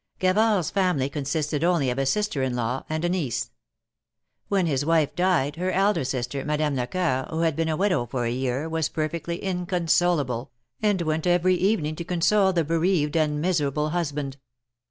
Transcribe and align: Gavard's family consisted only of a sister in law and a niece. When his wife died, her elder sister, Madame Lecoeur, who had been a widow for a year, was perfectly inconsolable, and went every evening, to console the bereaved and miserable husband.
Gavard's 0.17 0.71
family 0.71 1.09
consisted 1.11 1.63
only 1.63 1.91
of 1.91 1.99
a 1.99 2.07
sister 2.07 2.41
in 2.41 2.55
law 2.55 2.83
and 2.89 3.05
a 3.05 3.09
niece. 3.09 3.51
When 4.47 4.65
his 4.65 4.83
wife 4.83 5.13
died, 5.13 5.57
her 5.57 5.69
elder 5.69 6.03
sister, 6.03 6.43
Madame 6.43 6.75
Lecoeur, 6.75 7.27
who 7.29 7.41
had 7.41 7.55
been 7.55 7.69
a 7.69 7.77
widow 7.77 8.07
for 8.07 8.25
a 8.25 8.31
year, 8.31 8.67
was 8.67 8.89
perfectly 8.89 9.37
inconsolable, 9.43 10.49
and 10.81 11.03
went 11.03 11.27
every 11.27 11.53
evening, 11.53 11.95
to 11.97 12.03
console 12.03 12.51
the 12.51 12.63
bereaved 12.63 13.15
and 13.15 13.39
miserable 13.39 13.91
husband. 13.91 14.37